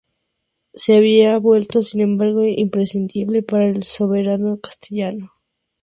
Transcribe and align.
Se 0.73 0.95
había 0.97 1.37
vuelto 1.37 1.83
sin 1.83 2.01
embargo 2.01 2.43
imprescindible 2.43 3.43
para 3.43 3.67
el 3.67 3.83
soberano 3.83 4.59
castellano. 4.59 5.29